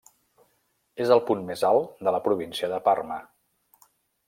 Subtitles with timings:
[1.05, 3.21] És el punt més alt de la província de Parma.